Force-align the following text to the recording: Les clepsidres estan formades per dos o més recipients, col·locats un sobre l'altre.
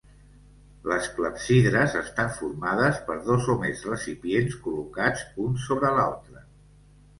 Les 0.91 1.09
clepsidres 1.17 1.93
estan 1.99 2.31
formades 2.39 3.03
per 3.11 3.19
dos 3.29 3.47
o 3.57 3.59
més 3.67 3.85
recipients, 3.91 4.59
col·locats 4.67 5.25
un 5.47 5.63
sobre 5.69 5.95
l'altre. 6.01 6.45